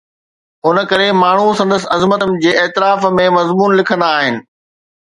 ان 0.69 0.77
ڪري 0.91 1.09
ماڻهو 1.21 1.47
سندس 1.59 1.83
عظمت 1.99 2.27
جي 2.47 2.51
اعتراف 2.65 3.07
۾ 3.21 3.29
مضمون 3.39 3.71
لکندا 3.83 4.11
آهن. 4.17 4.35